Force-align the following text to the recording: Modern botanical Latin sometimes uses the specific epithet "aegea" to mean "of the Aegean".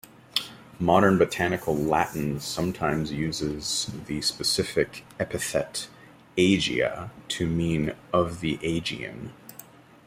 Modern 0.79 1.19
botanical 1.19 1.75
Latin 1.75 2.39
sometimes 2.39 3.11
uses 3.11 3.91
the 4.07 4.19
specific 4.23 5.05
epithet 5.19 5.89
"aegea" 6.35 7.11
to 7.27 7.45
mean 7.45 7.93
"of 8.11 8.39
the 8.39 8.55
Aegean". 8.63 9.31